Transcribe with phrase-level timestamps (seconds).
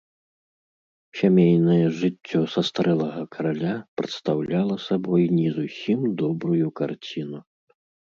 [1.17, 7.39] Сямейнае жыццё састарэлага караля прадстаўляла сабой не зусім добрую карціну.